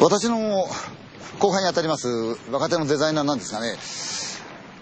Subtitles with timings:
[0.00, 0.66] 私の
[1.38, 2.08] 後輩に当たります
[2.50, 3.76] 若手のデザイナーなんですがね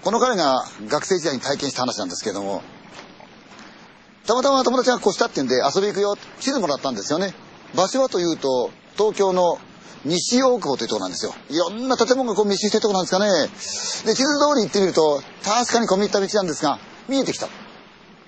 [0.03, 2.62] この彼が学生時代に体験した話なんですけども
[4.27, 7.32] たまたま友達が越したっていうんで遊び行くよ地図もらったんですよね。
[7.77, 9.59] 場所はというと東京の
[10.05, 11.33] 西大久保というとこなんですよ。
[11.48, 13.30] いろんな建物がこう密集してるとこなんですかね。
[14.05, 16.79] で地図通り行ってみると確かに込み入った道なんですが
[17.09, 17.48] 見えてきた。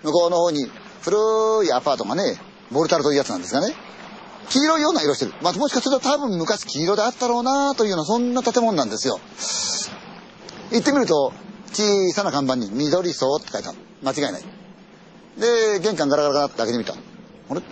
[0.05, 0.71] 向こうの方に
[1.03, 2.39] 古いアパートがね
[2.71, 3.75] ボルタルというやつなんですがね。
[4.51, 5.35] 黄色いような色してる。
[5.43, 9.21] まあ、もしかすると多分昔黄色であったろうなというようなそんな建物なんですよ。
[10.73, 11.33] 行ってみると
[11.73, 13.79] 小さな看板に緑荘って書いてある。
[14.03, 14.43] 間違いない。
[15.39, 16.95] で、玄関ガラガラガラって開けてみた。
[16.95, 17.63] あれ？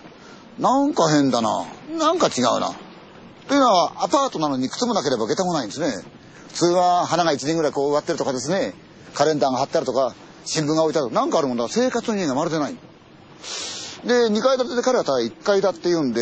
[0.58, 1.66] なんか変だな。
[1.98, 2.74] なんか違うな。
[3.48, 5.92] というのはアパートなのに靴もなければ下駄もないんですね。
[6.48, 8.74] 普通は花が1年ぐらいこう植わってるとかですね。
[9.14, 10.14] カレンダーが貼ってあるとか、
[10.44, 11.68] 新聞が置いてあるとか、なんかあるもんだ。
[11.68, 12.76] 生活の家がまるでない。
[14.04, 16.20] で、2階建てで彼はただ1階だって言うんで、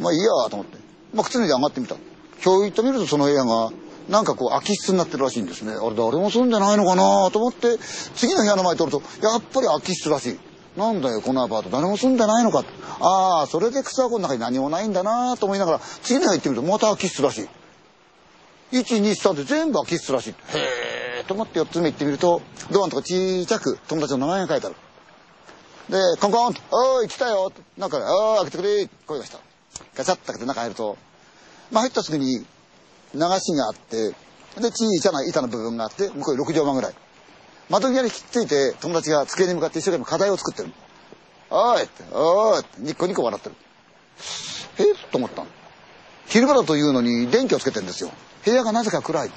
[0.00, 0.78] まあいいやと思って。
[1.12, 1.96] まあ靴脱いで上がってみた。
[2.44, 3.70] 今日行ってみるとその部屋が、
[4.08, 5.72] なんかこう空き室になってるらしいんですね。
[5.72, 7.78] あれ誰も住んでないのかなと思って、
[8.14, 10.38] 次の部屋の前通ると、やっぱり空き室らしい。
[10.76, 12.64] なんだよ、このアパート誰も住んでないのか。
[13.00, 17.48] ああ、それで靴箱の中に何もないんだなと思いながら、次の部屋行ってみるとまた空き室らしい。
[18.76, 20.30] 1、2、3で全部空き室らしい。
[20.30, 20.34] へ
[21.20, 24.76] えと思って4つ目行ってみると、ドアのとこちさく友達の名前が書いてある。
[25.88, 29.38] で、コンコンと、おーい、来たよなんか、おー、開けてくれ声がした。
[29.94, 30.96] ガチャッと開けて中入ると、
[31.70, 32.38] まあ入ったすぐに、
[33.14, 34.14] 流しがあって、
[34.60, 36.94] で、小さな板の部分があって、向こう6畳間ぐらい。
[37.70, 40.72] 窓際にひっついて、友達が机に向かって一生懸命課題を作ってる。
[41.50, 43.56] おーいって、おーいって、ニッコニコ笑ってる。
[44.78, 45.48] えー、と思ったの。
[46.26, 48.10] 昼間だというのに電気をつけてるんですよ。
[48.44, 49.30] 部屋がなぜか暗い。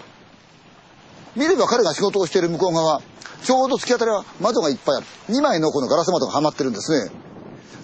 [1.37, 3.01] 見れば彼が仕事をしている向こう側、
[3.43, 5.05] ちょうど突き当たりは窓がいっぱいある。
[5.29, 7.11] 2枚のこのガラス窓がはまってるんですね。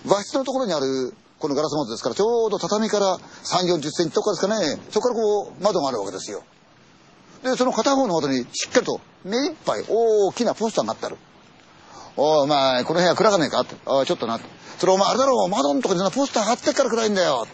[0.06, 6.44] 和室のところにあるこのガラス窓ですから、ちょうど畳から3、40センチとかですかね、そこからこう窓があるわけですよ。
[7.44, 11.18] で、その片方の窓にしっかりと目いっぱい大きなポスターがあってある。
[12.18, 13.62] おい、お前、この部屋暗かねえか？
[13.62, 13.76] って。
[13.86, 14.40] おい、ちょっとな。
[14.80, 17.46] それお前あれだろう、窓のとこにそんなポスター貼ってっから暗いんだよ。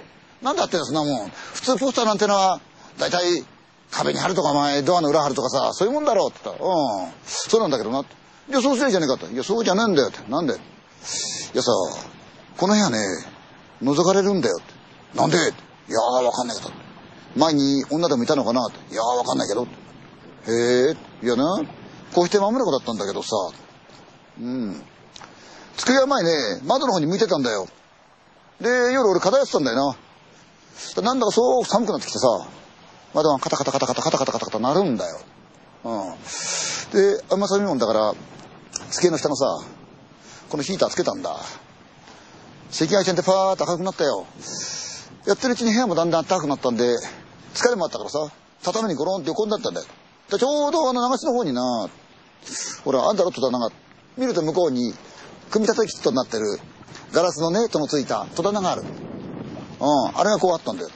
[0.42, 1.30] なんだってそんなもん。
[1.30, 2.62] 普通ポスターなんてのは、
[2.98, 3.46] だいたい
[3.92, 8.02] 壁に貼るとかお、前、ドアの裏貼るとかさ、そういうもんだろうって言ったら、うん、そうなんだけどな。
[8.02, 8.04] い
[8.52, 9.34] や、そうすりゃいいじゃねえかって。
[9.34, 10.20] いや、そうじゃねえんだよって。
[10.30, 10.54] なんで？
[10.54, 10.58] い
[11.54, 11.72] やさ、
[12.58, 13.00] この部屋ね、
[13.82, 15.18] 覗かれるんだよって。
[15.18, 15.38] なんで？
[15.38, 16.72] いやー、わかんないけど。
[17.36, 18.94] 前に女でもいたのかなって。
[18.94, 19.64] いやー、わかんないけど。
[19.64, 19.68] へ
[20.92, 21.62] え、いやな、
[22.14, 23.36] こうして守る子だったんだけどさ、
[24.40, 24.84] うん。
[25.78, 27.68] 机は前ね、窓の方に向いてたんだよ。
[28.62, 29.96] で、夜俺課題やってたんだよ
[30.96, 31.02] な。
[31.04, 32.28] なんだかそう寒くなってきてさ、
[33.14, 35.20] 窓がカタカタカタカタカタカタカタカタ鳴るんだよ。
[35.84, 36.16] うん。
[36.92, 38.14] で、あんま寒いうもんだから、
[38.92, 39.46] 机の下のさ、
[40.50, 41.32] このヒーターつけたんだ。
[41.32, 44.26] 赤外線でパーッと赤くなったよ。
[45.26, 46.96] やってるうちに部屋もだんだん暖かくなったんで、
[47.54, 48.32] 疲れもあったからさ、
[48.64, 49.88] 畳にゴロンって横になったんだよ。
[50.30, 51.90] でちょうどあの流しの方にな、
[52.84, 53.70] ほら、あんだろ戸棚が、
[54.18, 54.94] 見ると向こうに、
[55.50, 56.60] 組み立てキットになってる、
[57.12, 58.84] ガラスのネットのついた戸棚がある。
[58.84, 60.90] うん、あれがこうあったんだよ。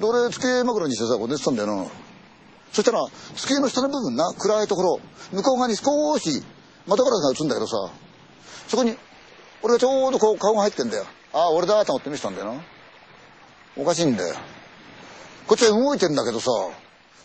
[0.00, 1.86] で、俺、机枕にしてさ、こう寝てたんだよな。
[2.72, 3.04] そしたら、
[3.36, 5.00] 机の下の部分な、暗いところ、
[5.32, 6.42] 向こう側に少し、
[6.86, 7.76] 窓ガラスが映るんだけどさ、
[8.68, 8.96] そこに、
[9.62, 11.04] 俺がちょうどこう顔が入ってんだよ。
[11.34, 12.62] ああ、俺だと思って見せたんだよな。
[13.76, 14.34] おかしいんだよ。
[15.46, 16.50] こっちは動いてんだけどさ、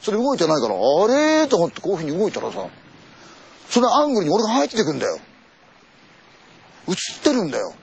[0.01, 2.67] それ動いてないから、あれと思ってこういうふうに動いたらさ、
[3.69, 5.17] そのアングルに俺が入ってくんだよ。
[6.89, 7.73] 映ってるんだよ。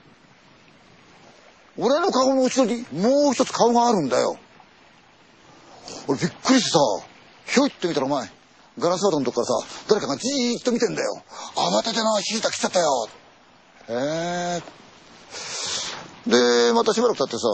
[1.77, 4.37] 俺の顔の後ろにもう一つ顔があるんだよ。
[6.07, 6.79] 俺びっくりしてさ、
[7.45, 8.29] ひょいって見たらお前、
[8.79, 11.23] ガラス窓のとこからさ、誰かがじーっと見てんだよ。
[11.55, 13.07] 慌ててな、シータ来ちゃったよ。
[13.89, 14.61] へえ。
[16.27, 17.47] で、またしばらく経ってさ、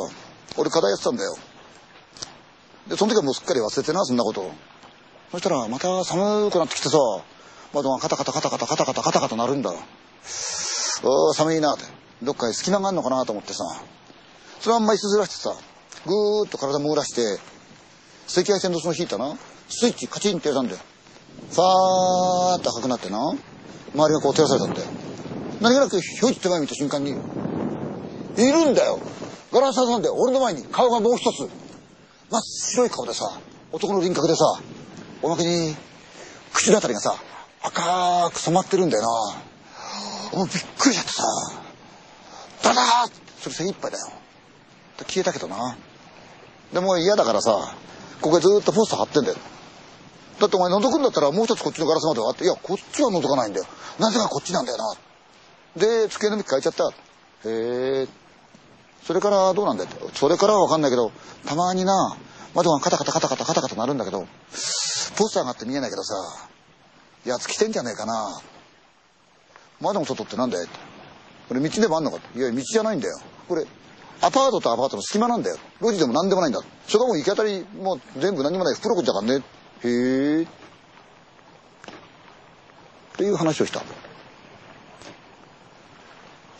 [0.57, 1.35] 俺課題やってたんだよ。
[2.87, 4.51] で、その時はもうすっかり忘れてな、そんなこと。
[5.31, 6.97] そしたら、また寒くなってきてさ、
[7.73, 9.71] 窓がカタカタカタカタカタカタカタカタ鳴るんだ。
[11.03, 11.83] お寒いなって。
[12.23, 13.63] どっかに隙間があんのかなと思ってさ、
[14.59, 15.55] そのまんま椅子ずらしてさ、
[16.05, 17.39] ぐーっと体もぐらして、
[18.29, 19.35] 赤外線のその引いたな、
[19.67, 20.79] スイッチカチンってやったんだよ。
[21.51, 23.37] ファーって赤くなってな、周
[24.07, 24.87] りがこう照らされたんだよ。
[25.61, 27.15] 何気なくひょいって前見た瞬間に、い
[28.51, 28.99] るんだよ。
[29.51, 31.49] ガラス挟んで俺の前に顔がもう一つ。
[32.29, 33.39] 真っ白い顔でさ、
[33.71, 34.45] 男の輪郭でさ、
[35.23, 35.75] おまけに
[36.53, 37.15] 口のあたりがさ、
[37.63, 39.03] 赤く染まってるんだよ
[40.31, 40.37] な。
[40.37, 41.23] もうびっくりしちゃってさ、
[42.63, 44.11] ダダーそれ精一杯だよ。
[44.99, 45.75] 消えたけどな。
[46.71, 47.75] でも嫌だからさ、
[48.21, 49.37] ここへずっとポスター貼ってんだよ。
[50.39, 53.65] だってお前覗くんだったらもう一つこっちのガラス窓があって、いや、こっちは覗かないんだよ。
[53.99, 54.93] なぜかこっちなんだよな。
[55.75, 56.85] で、机の向き変えちゃった。
[56.87, 56.91] へ
[57.45, 58.07] え。
[59.03, 60.17] それからどうなんだよって。
[60.17, 61.11] それからはわかんないけど、
[61.45, 62.17] たまにな、
[62.55, 66.15] 窓がカタカタカタカタカタカタ鳴るんだけど、ポスターがあって見えないけどさ、
[67.25, 68.41] やつ来てんじゃねえかな。
[69.81, 70.77] 窓の外ってなんだよって
[71.47, 73.19] これ道でもあんのかっていや、道じゃないんだよ。
[73.47, 73.65] これ、
[74.21, 75.57] アパートとアパートの隙間なんだよ。
[75.81, 76.59] 路地でも何でもないんだ。
[76.87, 79.43] そこも行き当たり、もう全部何もない袋こっちゃからね。
[79.83, 80.43] へえ。
[80.43, 80.47] っ
[83.15, 83.81] ていう話をした。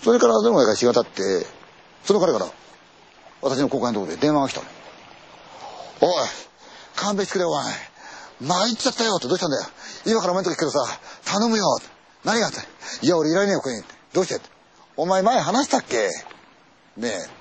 [0.02, 1.46] それからどのぐらいか日が経って、
[2.04, 2.46] その彼から、
[3.42, 4.68] 私の公開のところで電話が来たの。
[6.02, 6.28] おい、
[6.96, 7.74] 勘弁してくれよ、お前。
[8.42, 9.64] 参っちゃったよってどうしたんだよ。
[10.06, 11.66] 今からお前のとこ行くけどさ、頼むよ。
[12.24, 13.84] 何があったいや、俺いらねえよ、ここに。
[14.14, 14.50] どうしてって
[14.96, 16.10] お前前話したっけ
[16.98, 17.39] ねえ。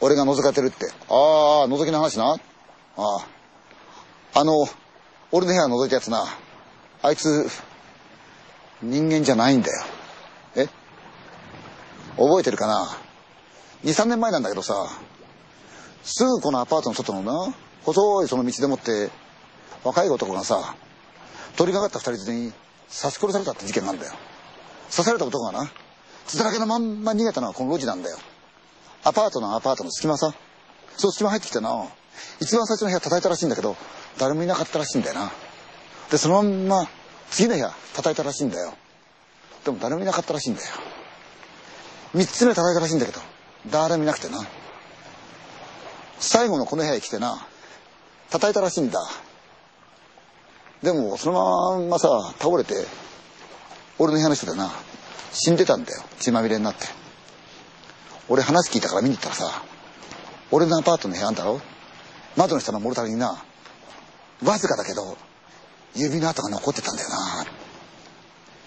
[0.00, 0.86] 俺が覗かれてるって。
[1.08, 2.34] ああ、覗きの話な。
[2.34, 2.36] あ
[2.96, 3.26] あ。
[4.34, 4.66] あの、
[5.32, 6.24] 俺の部屋覗いたやつな。
[7.02, 7.48] あいつ、
[8.82, 9.84] 人間じゃないんだよ。
[10.56, 10.68] え？
[12.16, 12.96] 覚えてるかな
[13.84, 14.74] ?2、3年前なんだけどさ、
[16.02, 19.10] すぐこのアパートの外のな、細いその道でもって、
[19.84, 20.74] 若い男がさ、
[21.56, 24.12] 取り掛かった二人連れに刺し殺されたって事件なんだよ。
[24.90, 25.70] 刺された男がな、
[26.26, 28.18] 血だらけのまんま逃げたのはこの路地なんだよ。
[29.04, 30.34] アパートのアパートの隙間さ。
[30.96, 31.86] そう隙間入ってきてな、
[32.40, 33.76] 一番最初の部屋叩いたらしいんだけど、
[34.18, 35.32] 誰もいなかったらしいんだよな。
[36.10, 36.88] で、そのまんま
[37.30, 38.74] 次の部屋叩いたらしいんだよ。
[39.64, 40.68] でも誰もいなかったらしいんだよ。
[42.12, 43.20] 三つ目叩いたらしいんだけど、
[43.70, 44.38] 誰もいなくてな。
[46.18, 47.46] 最後のこの部屋へ来てな、
[48.30, 49.00] 叩いたらしいんだ。
[50.82, 52.08] でも、そのままさ、
[52.38, 52.74] 倒れて、
[53.98, 54.70] 俺の部屋の人でな、
[55.32, 56.02] 死んでたんだよ。
[56.18, 56.99] 血まみれになって。
[58.30, 59.64] 俺話聞いたから見に行ったらさ、
[60.52, 61.60] 俺のアパートの部屋あんだろ？
[62.36, 63.42] 窓の下のモルタルにな、
[64.44, 65.18] わずかだけど、
[65.96, 67.44] 指の跡が残ってたんだよな。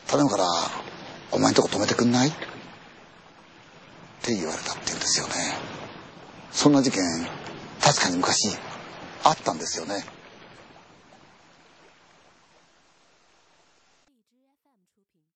[0.06, 0.46] 頼むから、
[1.32, 2.28] お前んとこ止めてくんない？
[2.28, 2.32] っ
[4.22, 5.34] て言われたって言うんですよね。
[6.52, 7.02] そんな事件、
[7.82, 8.58] 確かに昔、
[9.24, 10.04] あったんですよね。